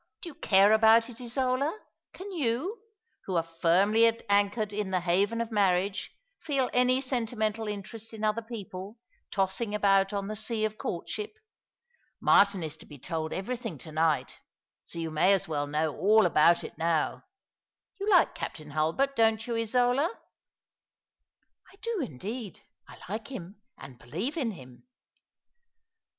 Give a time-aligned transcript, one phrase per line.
[0.23, 1.77] Do you care about it, Isola?
[2.11, 2.81] Can you,
[3.25, 8.41] who are firmly anchored in the haven of marriage, feel any sentimental interest in other
[8.41, 8.97] people,
[9.29, 11.37] tossing about on the sea of courtship?
[12.19, 14.39] Martin is to be told everything to night—
[14.83, 17.21] so you may as well know all about it now.
[17.99, 20.11] You like Captain Hulbert, don't you, Isola?"
[21.71, 22.61] I do, indeed.
[22.87, 24.87] I like him, and believe in him."